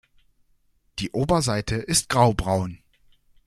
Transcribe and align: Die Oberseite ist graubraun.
Die 0.97 1.11
Oberseite 1.11 1.75
ist 1.75 2.09
graubraun. 2.09 2.79